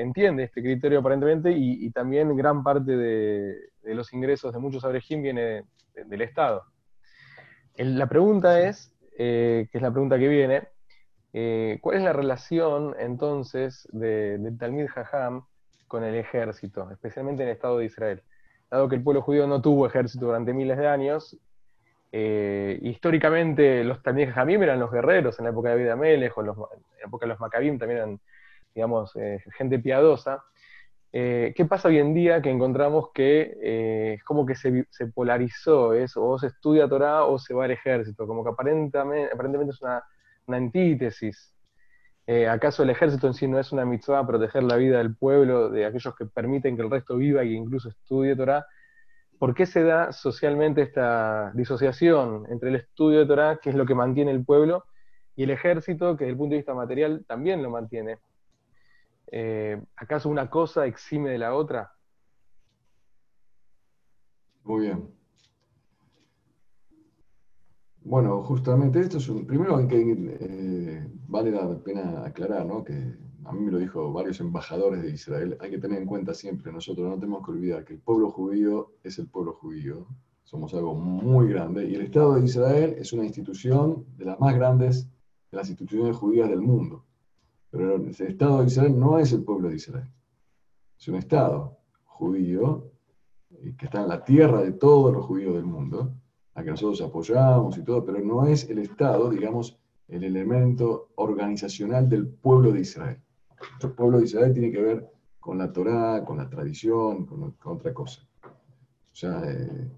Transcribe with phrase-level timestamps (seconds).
[0.00, 5.64] entiende este criterio aparentemente y, también gran parte de, los ingresos de muchos abrejim viene
[6.06, 6.64] del Estado.
[7.76, 10.68] la pregunta es, que es la pregunta que viene,
[11.80, 15.44] ¿cuál es la relación entonces del Talmid Jajam
[15.88, 18.22] con el ejército, especialmente en el Estado de Israel?
[18.70, 21.38] Dado que el pueblo judío no tuvo ejército durante miles de años,
[22.16, 26.42] eh, históricamente los también Jamim eran los guerreros en la época de David Amelech, o
[26.42, 28.20] en, la época de los Maccabim también eran,
[28.74, 30.42] digamos, eh, gente piadosa.
[31.12, 36.24] Eh, ¿Qué pasa hoy en día que encontramos que es como que se, polarizó eso,
[36.26, 38.26] o se estudia Torah o se va al ejército?
[38.26, 40.02] Como que aparentemente, aparentemente es una,
[40.46, 41.52] una antítesis.
[42.48, 45.84] ¿Acaso el ejército en sí no es una mitzvah proteger la vida del pueblo, de
[45.84, 48.66] aquellos que permiten que el resto viva e incluso estudie Torah?
[49.38, 53.84] ¿Por qué se da socialmente esta disociación entre el estudio de Torah, que es lo
[53.84, 54.84] que mantiene el pueblo,
[55.36, 58.18] y el ejército, que desde el punto de vista material también lo mantiene?
[59.26, 61.92] Eh, ¿Acaso una cosa exime de la otra?
[64.64, 65.08] Muy bien.
[68.02, 69.46] Bueno, justamente esto es un.
[69.46, 72.84] Primero que eh, vale la pena aclarar, ¿no?
[72.84, 76.34] Que a mí me lo dijo varios embajadores de Israel, hay que tener en cuenta
[76.34, 80.06] siempre, nosotros no tenemos que olvidar que el pueblo judío es el pueblo judío,
[80.44, 84.54] somos algo muy grande, y el Estado de Israel es una institución de las más
[84.54, 85.08] grandes
[85.50, 87.04] de las instituciones judías del mundo.
[87.74, 90.08] Pero el Estado de Israel no es el pueblo de Israel,
[90.96, 92.92] es un Estado judío
[93.76, 96.14] que está en la tierra de todos los judíos del mundo,
[96.54, 102.08] a que nosotros apoyamos y todo, pero no es el Estado, digamos, el elemento organizacional
[102.08, 103.20] del pueblo de Israel.
[103.82, 107.92] El pueblo de Israel tiene que ver con la Torá, con la tradición, con, otra
[107.92, 108.22] cosa.
[108.44, 109.90] O sea, eh,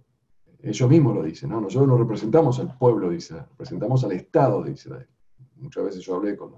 [0.63, 1.61] ellos mismos lo dicen, ¿no?
[1.61, 5.09] Nosotros no representamos al pueblo de Israel, representamos al Estado de Israel.
[5.57, 6.55] Muchas veces yo hablé con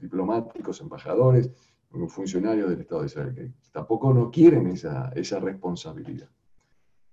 [0.00, 1.50] diplomáticos, embajadores,
[2.08, 6.28] funcionarios del Estado de Israel, que tampoco no quieren esa, esa responsabilidad.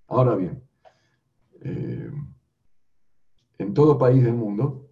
[0.08, 0.62] Ahora bien,
[1.62, 2.12] eh,
[3.58, 4.86] en todo país del mundo,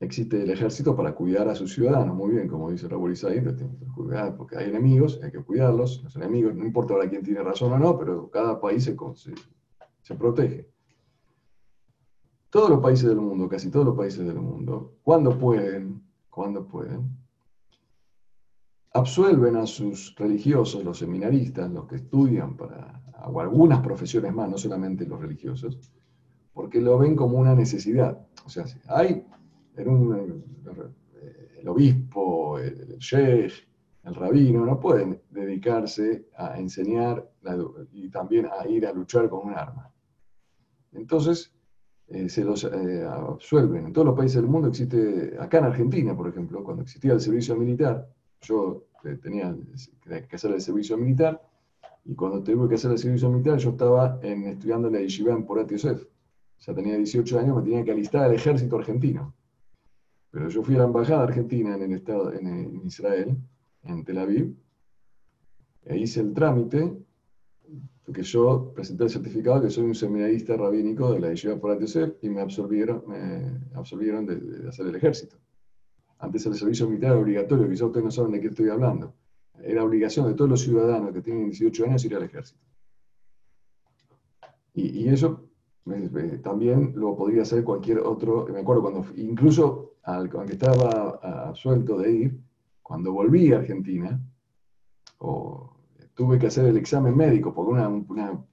[0.00, 3.42] existe el ejército para cuidar a sus ciudadanos, muy bien, como dice Raúl Isaí,
[4.36, 7.78] porque hay enemigos, hay que cuidarlos, los enemigos, no importa ahora quién tiene razón o
[7.78, 8.96] no, pero cada país se,
[10.02, 10.68] se, protege.
[12.48, 17.16] Todos los países del mundo, casi todos los países del mundo, cuando pueden, cuando pueden,
[18.92, 24.58] absuelven a sus religiosos, los seminaristas, los que estudian para, o algunas profesiones más, no
[24.58, 25.78] solamente los religiosos,
[26.52, 28.26] porque lo ven como una necesidad.
[28.44, 29.24] O sea, hay
[29.86, 30.44] un,
[31.58, 33.52] el obispo, el sheikh,
[34.04, 37.30] el rabino, no pueden dedicarse a enseñar
[37.92, 39.92] y también a ir a luchar con un arma.
[40.92, 41.54] Entonces,
[42.10, 43.86] eh, se los eh, absuelven.
[43.86, 47.20] En todos los países del mundo existe, acá en Argentina, por ejemplo, cuando existía el
[47.20, 48.08] servicio militar,
[48.42, 49.56] yo eh, tenía
[50.28, 51.40] que hacer el servicio militar,
[52.04, 55.32] y cuando tuve que hacer el servicio militar, yo estaba en, estudiando en la Yeshiva
[55.32, 56.04] en Porat Yosef.
[56.58, 59.32] Ya tenía 18 años, me tenía que alistar al ejército argentino.
[60.32, 63.36] Pero yo fui a la embajada argentina en, el estado, en, Israel,
[63.84, 64.56] en Tel Aviv,
[65.84, 66.92] e hice el trámite,
[68.04, 72.14] porque yo presenté el certificado que soy un seminarista rabínico de la Yeshiva Porat Yosef
[72.22, 73.04] y me absolvieron,
[74.26, 75.36] de, hacer el ejército.
[76.18, 79.14] Antes el servicio militar era obligatorio, quizás ustedes no saben de qué estoy hablando.
[79.62, 82.60] Era obligación de todos los ciudadanos que tienen 18 años ir al ejército.
[84.74, 85.48] Y, eso
[86.42, 88.46] también lo podría hacer cualquier otro.
[88.52, 92.40] Me acuerdo cuando, incluso aunque estaba absuelto de ir,
[92.82, 94.20] cuando volví a Argentina,
[95.18, 95.79] o,
[96.20, 98.44] tuve que hacer el examen médico, porque una,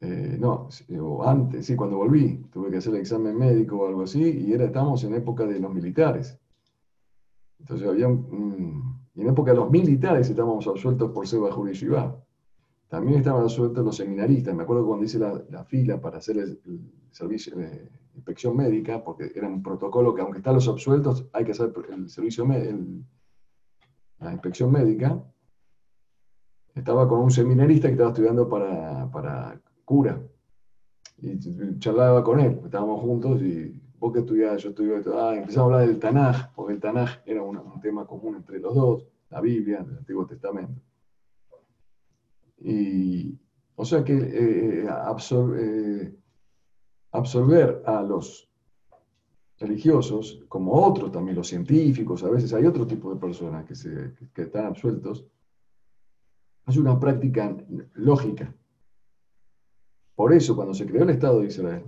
[0.00, 0.68] eh, no,
[1.00, 4.52] o antes, sí, cuando volví, tuve que hacer el examen médico o algo así, y
[4.52, 6.38] era, estábamos en época de los militares.
[7.58, 12.16] Entonces había y en época de los militares estábamos absueltos por Seba Shivá.
[12.86, 14.54] También estaban absueltos los seminaristas.
[14.54, 16.60] Me acuerdo cuando hice la, fila para hacer el,
[17.10, 21.50] servicio de inspección médica, porque era un protocolo que aunque están los absueltos, hay que
[21.50, 22.46] hacer el servicio
[24.20, 25.20] la inspección médica.
[26.76, 30.22] Estaba con un seminarista que estaba estudiando para, cura.
[31.18, 31.38] Y
[31.78, 35.88] charlaba con él, estábamos juntos y vos que estudiás, yo estudié, ah, empezamos a hablar
[35.88, 39.96] del Tanaj, porque el Tanaj era un tema común entre los dos, la Biblia, el
[39.96, 40.82] Antiguo Testamento.
[42.58, 43.38] Y,
[43.74, 46.14] o sea que eh, eh, eh,
[47.12, 48.50] absorber a los
[49.58, 54.12] religiosos, como otros también, los científicos, a veces hay otro tipo de personas que, se,
[54.34, 55.24] que están absueltos,
[56.66, 57.56] es una práctica
[57.94, 58.54] lógica.
[60.14, 61.84] Por eso, cuando se creó el Estado de Israel,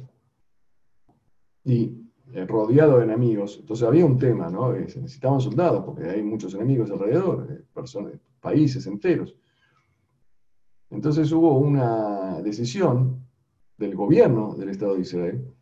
[1.65, 3.59] y eh, rodeado de enemigos.
[3.61, 4.73] Entonces había un tema, ¿no?
[4.89, 9.35] Se necesitaban soldados, porque hay muchos enemigos alrededor, eh, personas, países enteros.
[10.91, 13.23] Entonces hubo una decisión
[13.77, 15.55] del gobierno del Estado de Israel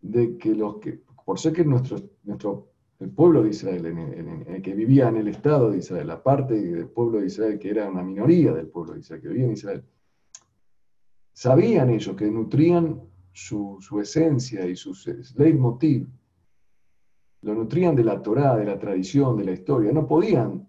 [0.00, 4.74] de que los que, por ser que nuestro, nuestro el pueblo de Israel, en, que
[4.74, 8.02] vivía en el Estado de Israel, la parte del pueblo de Israel que era una
[8.02, 9.84] minoría del pueblo de Israel, que vivía en Israel,
[11.32, 13.02] sabían ellos que nutrían
[13.32, 14.96] su, esencia y su
[15.36, 16.08] leitmotiv,
[17.42, 20.66] lo nutrían de la Torá, de la tradición, de la historia, no podían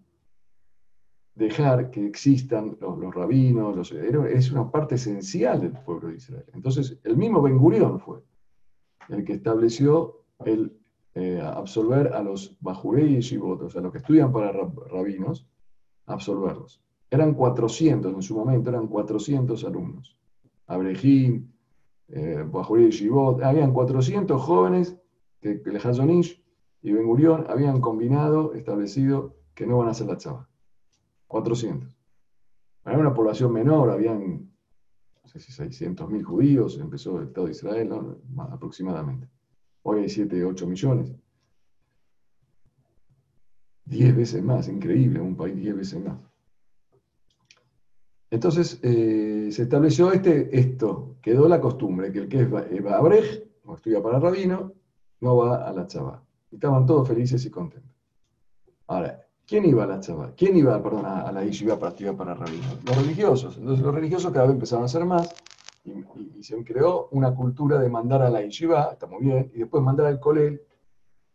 [1.35, 6.45] dejar que existan los, rabinos, los, es una parte esencial del pueblo de Israel.
[6.53, 8.19] Entonces, el mismo Ben Gurión fue
[9.09, 10.77] el que estableció el
[11.15, 15.47] eh, absolver a los bajurei y o sea, los que estudian para rabinos,
[16.05, 16.81] absolverlos.
[17.09, 20.17] Eran 400, en su momento eran 400 alumnos.
[20.67, 21.47] Abrejim,
[22.09, 24.97] eh, y Shivot, habían 400 jóvenes
[25.39, 26.43] que, el Hazonish
[26.81, 30.49] y Ben Gurión habían combinado, establecido que no van a hacer la chava.
[31.27, 31.97] 400.
[32.85, 34.51] Era una población menor, habían,
[35.23, 37.89] no sé si 600.000 judíos, empezó el Estado de Israel,
[38.51, 39.29] aproximadamente.
[39.87, 41.11] Hoy hay 7, 8 millones.
[43.85, 46.17] 10 veces más, increíble, un país 10 veces más.
[48.31, 53.47] Entonces eh, se estableció este, esto, quedó la costumbre, que el que va a Brej,
[53.63, 54.73] o estudia para rabino,
[55.21, 56.23] no va a la chava.
[56.49, 57.95] Y estaban todos felices y contentos.
[58.87, 60.33] Ahora, ¿quién iba a la chava?
[60.35, 62.65] ¿Quién iba, perdón, a, la yeshiva para estudiar para rabino?
[62.83, 63.55] Los religiosos.
[63.57, 65.29] Entonces los religiosos cada vez empezaron a ser más
[65.85, 69.83] y, se creó una cultura de mandar a la yeshiva, está muy bien, y después
[69.83, 70.61] mandar al colel.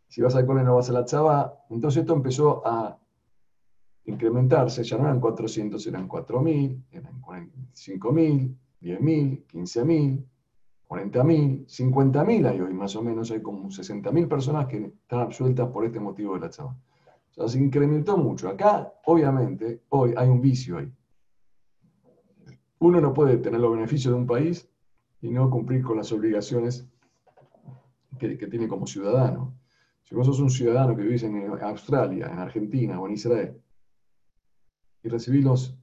[0.08, 1.64] Si vas al colel no vas a la chava.
[1.70, 2.99] Entonces esto empezó a
[4.05, 10.25] incrementarse, ya no eran 400, eran 4.000, eran 5.000, 10.000, 15.000,
[10.88, 15.85] 40.000, 50.000 hay hoy, más o menos, hay como 60.000 personas que están absueltas por
[15.85, 16.76] este motivo de la chava.
[17.31, 18.49] O sea, se incrementó mucho.
[18.49, 20.93] Acá, obviamente, hoy hay un vicio ahí.
[22.80, 24.68] Uno no puede tener los beneficios de un país
[25.20, 26.88] y no cumplir con las obligaciones
[28.18, 29.54] que, tiene como ciudadano.
[30.02, 33.60] Si vos sos un ciudadano que vivís en Australia, en Argentina o en Israel,
[35.02, 35.76] y recibir los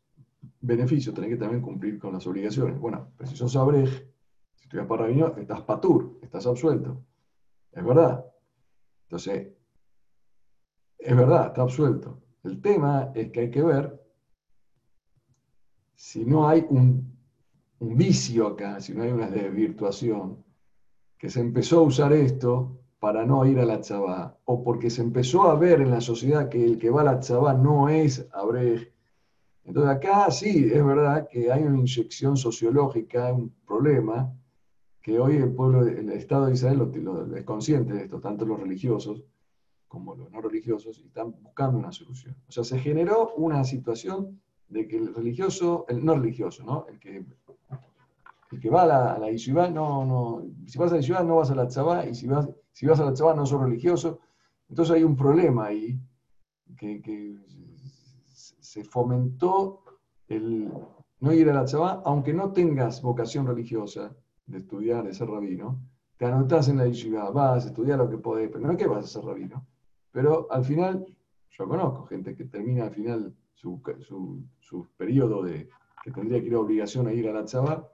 [0.60, 2.80] beneficios, tenés que también cumplir con las obligaciones.
[2.80, 3.90] Bueno, pero si sos abrej,
[4.56, 7.04] si estudias para rabino, estás patur, estás absuelto.
[7.72, 8.26] Es verdad.
[9.04, 9.50] Entonces,
[10.98, 12.22] es verdad, está absuelto.
[12.44, 14.07] El tema es que hay que ver
[15.98, 17.18] si no hay un,
[17.80, 20.44] vicio acá, si no hay una desvirtuación,
[21.18, 25.02] que se empezó a usar esto para no ir a la chabá, o porque se
[25.02, 28.28] empezó a ver en la sociedad que el que va a la chabá no es
[28.32, 28.94] abrej,
[29.64, 34.32] entonces acá sí, es verdad que hay una inyección sociológica, un problema,
[35.02, 36.92] que hoy el pueblo, el Estado de Israel
[37.36, 39.24] es consciente de esto, tanto los religiosos
[39.88, 42.36] como los no religiosos, y están buscando una solución.
[42.48, 44.40] O sea, se generó una situación
[44.70, 46.86] de que el religioso, el no religioso, ¿no?
[46.88, 47.26] El que,
[48.52, 51.52] el que va a la, a no, no, si vas a la yeshiva no vas
[51.52, 54.20] a la tzabá, y si vas, si vas a la tzabá no sos religioso.
[54.70, 56.00] Entonces hay un problema ahí
[56.78, 57.38] que, que
[58.34, 59.84] se fomentó
[60.28, 60.72] el
[61.20, 64.16] no ir a la chabá, aunque no tengas vocación religiosa
[64.46, 65.82] de estudiar, de ser rabino,
[66.18, 69.06] te anotás en la yeshiva, vas a estudiar lo que podés, pero no que vas
[69.06, 69.66] a ser rabino.
[70.12, 71.06] Pero al final,
[71.50, 75.70] yo conozco gente que termina al final su, periodo de
[76.04, 77.92] que tendría que ir a obligación a ir a la chabá,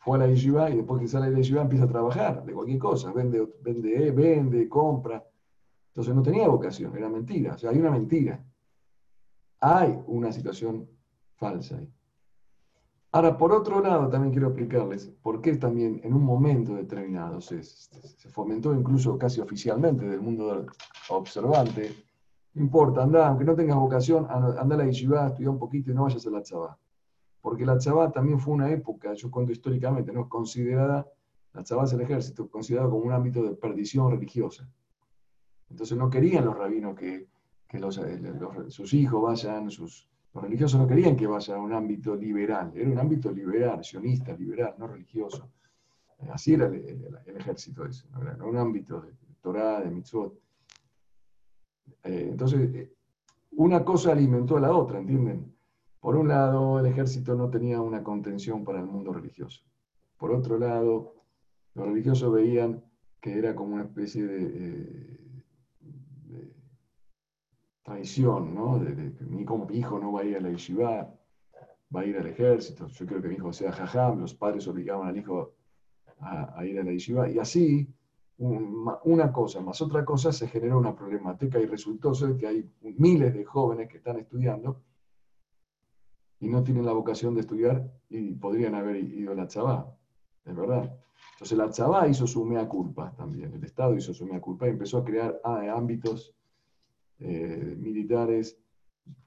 [0.00, 2.52] fue a la yeshiva y después que sale de la yeshiva empieza a trabajar de
[2.52, 5.24] cualquier cosa, vende, vende, vende, compra.
[5.88, 7.54] Entonces no tenía vocación, era mentira.
[7.54, 8.44] O sea, hay una mentira
[9.60, 10.88] hay una situación
[11.36, 11.92] falsa ahí.
[13.12, 17.60] Ahora, por otro lado, también quiero explicarles por qué también en un momento determinado se,
[18.30, 20.66] fomentó incluso casi oficialmente del mundo
[21.08, 21.92] observante.
[22.54, 25.94] No importa, anda, aunque no tengas vocación, anda a la yeshiva, estudia un poquito y
[25.94, 26.78] no vayas a la chabá.
[27.40, 31.06] Porque la chabá también fue una época, yo cuento históricamente, no considerada,
[31.52, 34.68] la chabá es el ejército, considerado como un ámbito de perdición religiosa.
[35.70, 37.28] Entonces no querían los rabinos que
[37.70, 42.16] que eh, sus hijos vayan, sus, los religiosos no querían que vaya a un ámbito
[42.16, 45.48] liberal, era un ámbito liberal, sionista, liberal, no religioso.
[46.18, 50.36] Eh, así era el, ejército ese, era un ámbito de Torah, de mitzvot.
[52.04, 52.90] Eh, entonces,
[53.52, 55.54] una cosa alimentó a la otra, ¿entienden?
[56.00, 59.62] Por un lado, el ejército no tenía una contención para el mundo religioso.
[60.16, 61.14] Por otro lado,
[61.74, 62.82] los religiosos veían
[63.20, 65.20] que era como una especie de
[67.90, 68.78] traición, ¿no?
[68.78, 68.94] De,
[69.24, 71.12] mi, como mi hijo no va a ir a la yeshiva,
[71.94, 75.08] va a ir al ejército, yo quiero que mi hijo sea jajam, los padres obligaban
[75.08, 75.54] al hijo
[76.20, 77.88] a, ir a la yeshiva, y así
[78.40, 83.44] una cosa más otra cosa, se generó una problemática y resultó que hay miles de
[83.44, 84.82] jóvenes que están estudiando
[86.40, 89.94] y no tienen la vocación de estudiar y podrían haber ido a la Chabá,
[90.44, 90.98] es verdad.
[91.34, 94.70] Entonces la Chabá hizo su mea culpa también, el Estado hizo su mea culpa y
[94.70, 96.34] empezó a crear ah, ámbitos
[97.18, 98.58] eh, militares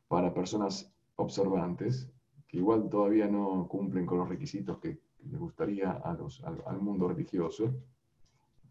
[0.07, 2.11] para personas observantes,
[2.47, 7.07] que igual todavía no cumplen con los requisitos que les gustaría a los, al, mundo
[7.07, 7.73] religioso,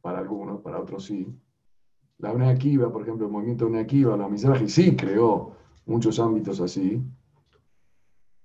[0.03, 1.27] para algunos, para otros sí.
[2.19, 2.57] La Unea
[2.93, 5.57] por ejemplo, el movimiento Unea la Mizrahi, sí creó
[5.87, 7.03] muchos ámbitos así,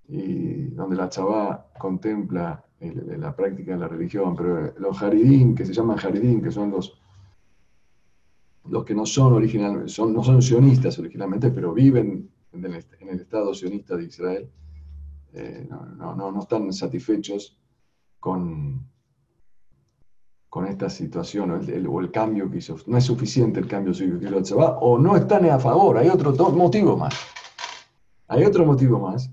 [0.08, 5.98] donde la Chabá contempla la práctica de la religión, pero los Haridín, que se llaman
[6.00, 7.00] Haridín, que son los,
[8.70, 13.54] los que no son originalmente, son, no son sionistas originalmente, pero viven en el, Estado
[13.54, 14.50] sionista de Israel,
[15.34, 17.58] eh, no, no, no, están satisfechos
[18.20, 18.88] con,
[20.58, 22.78] con esta situación o el, cambio que hizo.
[22.88, 26.34] No es suficiente el cambio que hizo Chabá, o no están a favor, hay otro
[26.52, 27.14] motivo más.
[28.28, 29.30] Hay otro motivo más,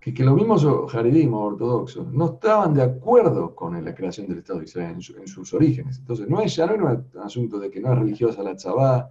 [0.00, 4.58] que, que los mismos jaredimos ortodoxos no estaban de acuerdo con la creación del Estado
[4.58, 5.98] de Israel en, sus orígenes.
[5.98, 9.08] Entonces, no es, ya no es un asunto de que no es religiosa la tzabá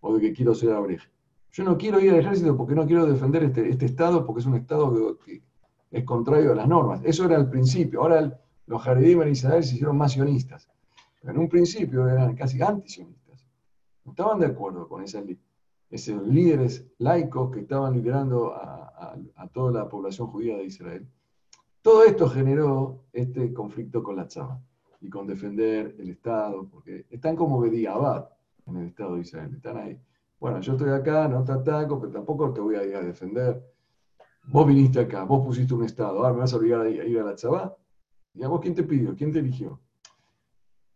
[0.00, 1.02] o de que quiero ser abrej.
[1.52, 4.46] Yo no quiero ir al ejército porque no quiero defender este, este Estado porque es
[4.46, 5.42] un Estado que,
[5.92, 7.02] es contrario a las normas.
[7.04, 8.00] Eso era el principio.
[8.00, 8.36] Ahora
[8.66, 10.71] los jaredim en Israel se hicieron más sionistas.
[11.22, 13.46] En un principio eran casi antisionistas.
[14.04, 15.38] No estaban de acuerdo con esa ley
[15.92, 19.14] esos líderes laicos que estaban liderando a,
[19.52, 21.06] toda la población judía de Israel.
[21.82, 24.58] Todo esto generó este conflicto con la chava
[25.02, 28.30] y con defender el Estado, porque están como Bediabad
[28.64, 30.00] en el Estado de Israel, están ahí.
[30.40, 33.62] Bueno, yo estoy acá, no te ataco, pero tampoco te voy a a defender.
[34.44, 37.24] Vos viniste acá, vos pusiste un Estado, ahora me vas a obligar a ir a
[37.24, 37.76] la chava.
[38.32, 39.14] ¿Y a vos quién te pidió?
[39.14, 39.78] ¿Quién te eligió?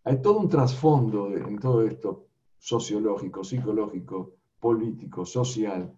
[0.06, 5.92] Hay todo un trasfondo en todo esto, sociológico, psicológico, político, social,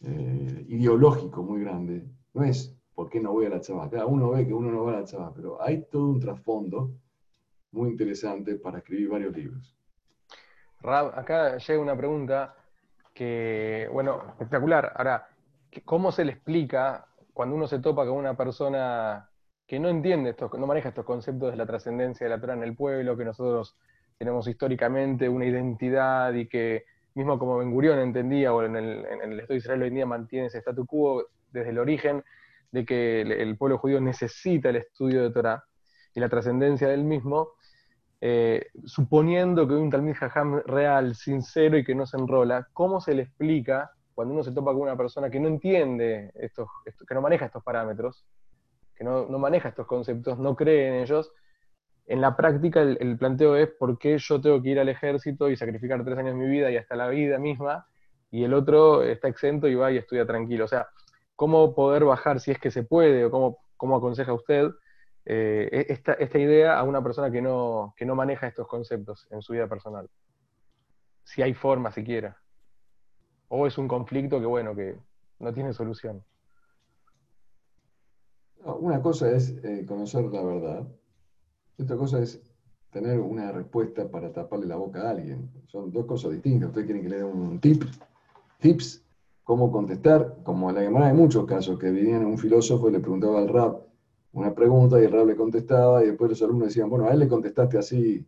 [0.00, 2.06] eh, ideológico muy grande.
[2.34, 3.90] No es por qué no voy a la chava.
[3.90, 6.92] Cada uno ve que uno no va a la chava, pero hay todo un trasfondo
[7.72, 9.76] muy interesante para escribir varios libros.
[10.80, 12.54] Rab, acá llega una pregunta
[13.12, 14.92] que, bueno, espectacular.
[14.94, 15.28] Ahora,
[15.84, 19.31] ¿cómo se le explica cuando uno se topa con una persona
[19.72, 22.62] que no entiende estos, no maneja estos conceptos de la trascendencia de la Torah en
[22.62, 23.74] el pueblo, que nosotros
[24.18, 29.32] tenemos históricamente una identidad y que mismo como Ben Gurión entendía, o en el, en
[29.32, 32.22] el Estado de Israel hoy en día mantiene ese statu quo desde el origen,
[32.70, 35.64] de que el, pueblo judío necesita el estudio de Torah
[36.14, 37.52] y la trascendencia del mismo,
[38.20, 43.14] eh, suponiendo que un Talmud Jajam real, sincero y que no se enrola, ¿cómo se
[43.14, 46.68] le explica cuando uno se topa con una persona que no entiende estos,
[47.08, 48.26] que no maneja estos parámetros,
[49.02, 51.32] que no, maneja estos conceptos, no cree en ellos,
[52.06, 55.56] en la práctica el, planteo es por qué yo tengo que ir al ejército y
[55.56, 57.86] sacrificar tres años de mi vida y hasta la vida misma,
[58.30, 60.64] y el otro está exento y va y estudia tranquilo.
[60.64, 60.88] O sea,
[61.36, 64.70] cómo poder bajar, si es que se puede, o cómo, cómo aconseja usted
[65.24, 69.26] eh, e, esta, esta, idea a una persona que no, que no maneja estos conceptos
[69.30, 70.08] en su vida personal.
[71.24, 72.36] Si hay forma siquiera.
[73.48, 74.96] O es un conflicto que, bueno, que
[75.38, 76.24] no tiene solución.
[78.82, 80.86] Una cosa es eh, conocer la verdad
[81.82, 82.40] otra cosa es
[82.90, 85.50] tener una respuesta para taparle la boca a alguien.
[85.66, 86.68] Son dos cosas distintas.
[86.68, 87.84] Ustedes quieren que le dé un tip,
[88.60, 89.02] tips,
[89.42, 90.36] cómo contestar.
[90.44, 93.48] Como en la llamada hay muchos casos que venían un filósofo y le preguntaba al
[93.48, 93.82] rap
[94.34, 97.18] una pregunta y el rap le contestaba y después los alumnos decían, bueno, a él
[97.18, 98.26] le contestaste así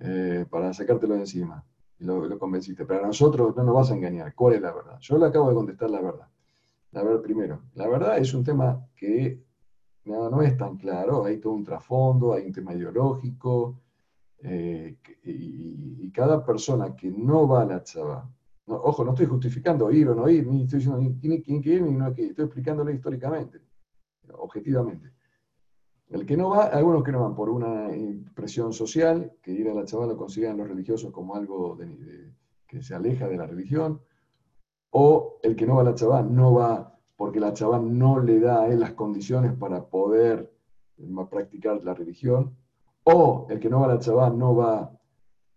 [0.00, 1.64] eh, para sacártelo de encima.
[1.98, 2.84] Y lo, lo, convenciste.
[2.84, 4.34] Pero a nosotros no nos vas a engañar.
[4.34, 4.98] ¿Cuál es la verdad?
[5.00, 6.28] Yo le acabo de contestar la verdad.
[6.92, 7.60] La verdad primero.
[7.74, 9.43] La verdad es un tema que
[10.04, 13.80] no, no es tan claro, hay todo un trasfondo, hay un tema ideológico,
[14.38, 18.30] eh, y, cada persona que no va a la chava,
[18.66, 21.82] ojo, no estoy justificando ir o no ir, ni estoy diciendo ni tiene que ir
[21.82, 23.60] ni no ir, estoy explicándolo históricamente,
[24.32, 25.12] objetivamente.
[26.10, 29.74] El que no va, algunos que no van por una impresión social, que ir a
[29.74, 31.76] la chava lo consideran los religiosos como algo
[32.68, 34.00] que se aleja de la religión,
[34.90, 38.40] o el que no va a la chava no va porque la chabán no le
[38.40, 40.52] da a él las condiciones para poder
[40.98, 42.56] eh, practicar la religión,
[43.04, 44.90] o el que no va a la chabán no va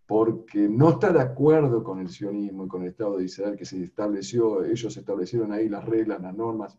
[0.07, 3.65] porque no está de acuerdo con el sionismo y con el Estado de Israel que
[3.65, 6.77] se estableció, ellos establecieron ahí las reglas, las normas.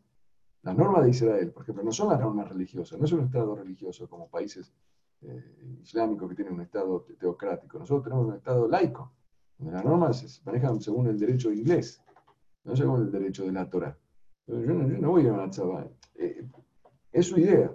[0.63, 3.55] Las normas de Israel, por ejemplo, no son las normas religiosas, no es un Estado
[3.55, 4.73] religioso como países
[5.21, 7.79] eh, islámicos que tienen un Estado teocrático.
[7.79, 9.13] Nosotros tenemos un Estado laico,
[9.59, 12.01] donde las normas se manejan según el derecho inglés,
[12.65, 13.97] no según el derecho de la Torah.
[14.49, 15.87] Yo no, voy a ir a una chava.
[16.15, 16.43] Eh,
[17.13, 17.71] es su idea.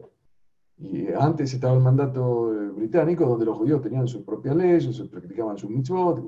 [0.78, 5.06] Y antes estaba el mandato eh, británico, donde los judíos tenían sus propias leyes, se
[5.06, 6.28] practicaban sus mitzvot,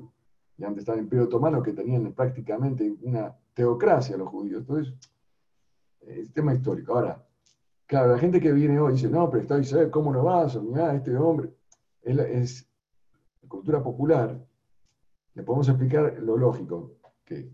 [0.58, 4.62] y antes estaba el Imperio Otomano, que tenían prácticamente una teocracia los judíos.
[4.62, 4.94] Entonces,
[6.02, 6.94] es tema histórico.
[6.94, 7.26] Ahora,
[7.88, 10.62] claro, la gente que viene hoy dice, no, pero está Israel, ¿cómo no vas?
[10.62, 11.50] Mira, este hombre.
[12.04, 12.70] Es, es
[13.48, 14.40] cultura popular.
[15.34, 16.94] Le podemos explicar lo lógico,
[17.26, 17.50] que,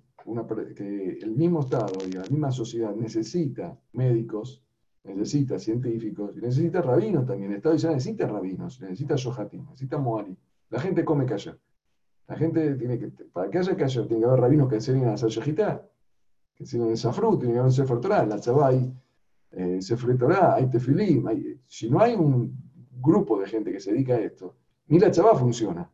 [0.75, 4.63] que el mismo Estado y la misma sociedad necesita médicos,
[5.04, 7.51] necesita científicos, y necesita rabinos también.
[7.51, 10.38] El Estado ya necesita rabinos, necesita shohatim, necesita moali.
[10.70, 11.60] La gente come kasher.
[12.28, 15.13] La gente tiene que, para que haya kasher, tiene que haber rabinos que enseñen a
[15.13, 15.90] hacer shejitá,
[16.56, 18.94] que enseñen el safrut, tiene que haber sefer Torah, la hay
[19.51, 21.25] eh, sefer hay tefilim.
[21.68, 22.56] si no hay un
[23.01, 24.56] grupo de gente que se dedica a esto,
[24.88, 25.90] ni la tzabá funciona.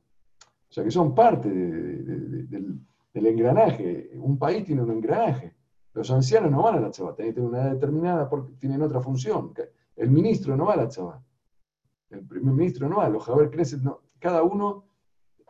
[0.70, 2.77] O sea que son parte del,
[3.18, 4.12] del engranaje.
[4.16, 5.56] Un país tiene un engranaje.
[5.94, 9.54] Los ancianos no van a la tzabá, tienen una edad determinada porque tienen otra función.
[9.96, 11.24] El ministro no va a la tzabá.
[12.10, 14.02] El primer ministro no va, los Javier Knesset no.
[14.20, 14.86] Cada uno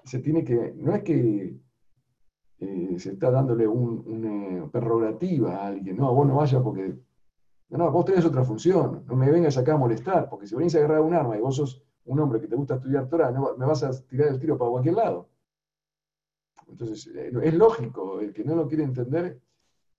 [0.05, 0.74] se tiene que.
[0.77, 1.59] No es que
[2.59, 5.97] eh, se está dándole una prerrogativa a alguien.
[5.97, 6.97] No, vos no vayas porque.
[7.69, 9.03] No, no, vos tenés otra función.
[9.05, 11.57] No me vengas acá a molestar, porque si venís a agarrar un arma y vos
[11.57, 14.57] sos un hombre que te gusta estudiar Torah, no, me vas a tirar el tiro
[14.57, 15.27] para cualquier lado.
[16.67, 19.39] Entonces, eh, es lógico, el que no lo quiere entender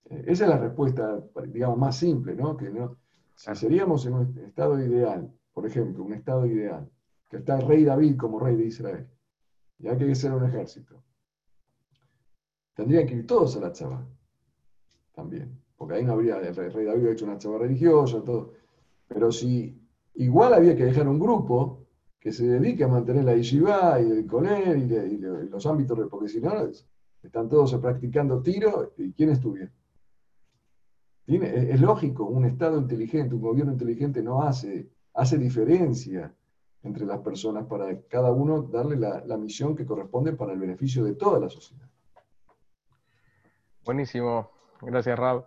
[0.09, 2.57] esa es la respuesta, digamos, más simple, ¿no?
[2.57, 2.97] Que no,
[3.35, 6.89] si seríamos en un estado ideal, por ejemplo, un estado ideal,
[7.29, 9.07] que está el rey David como rey de Israel,
[9.77, 11.03] y hay que ser un ejército,
[12.73, 14.03] tendrían que ir todos a la chava,
[15.13, 18.53] también, porque ahí no habría, el rey David hecho una chava religiosa, todo,
[19.07, 19.79] pero si
[20.15, 21.85] igual había que dejar un grupo
[22.19, 25.17] que se dedique a mantener la yeshiva y el coner y,
[25.49, 26.51] los ámbitos, porque si no,
[27.23, 29.71] están todos practicando tiro, ¿y quién estudia?
[31.27, 36.33] es lógico, un Estado inteligente, un gobierno inteligente no hace, hace diferencia
[36.81, 41.13] entre las personas para cada uno darle la, misión que corresponde para el beneficio de
[41.13, 41.87] toda la sociedad.
[43.85, 44.49] Buenísimo,
[44.81, 45.45] gracias Rab.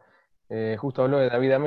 [0.48, 1.58] Eh, justo habló de David América.